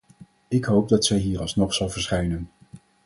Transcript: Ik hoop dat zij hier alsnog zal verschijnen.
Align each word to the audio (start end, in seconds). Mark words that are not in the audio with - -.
Ik 0.47 0.65
hoop 0.65 0.89
dat 0.89 1.05
zij 1.05 1.17
hier 1.17 1.39
alsnog 1.39 1.73
zal 1.73 1.89
verschijnen. 1.89 2.49